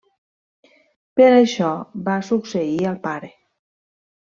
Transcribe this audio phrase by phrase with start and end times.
[1.21, 1.75] Per això
[2.11, 3.35] va succeir al pare.